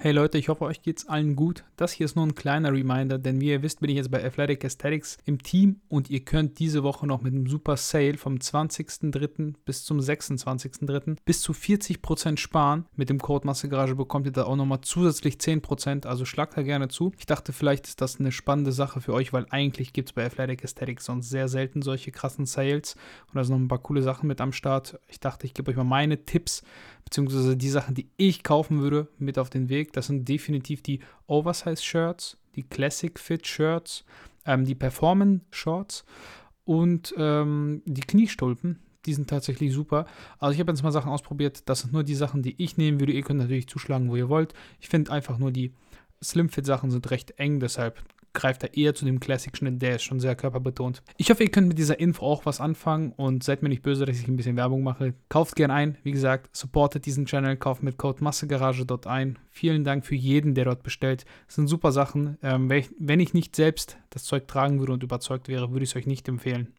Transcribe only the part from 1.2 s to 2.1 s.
gut. Das hier